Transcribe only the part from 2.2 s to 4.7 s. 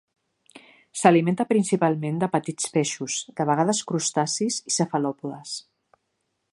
de petits peixos, de vegades crustacis